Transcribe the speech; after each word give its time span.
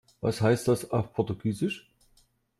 Was 0.19 0.41
heißt 0.41 0.67
das 0.67 0.89
auf 0.89 1.13
Portugiesisch? 1.13 1.91